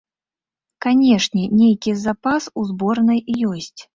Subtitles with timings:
[0.85, 3.19] Канечне, нейкі запас у зборнай
[3.53, 3.81] ёсць.